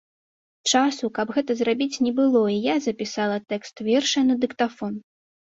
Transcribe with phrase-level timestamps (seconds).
[0.69, 4.93] Часу, каб гэта зрабіць, не было, і я запісала тэкст верша на дыктафон.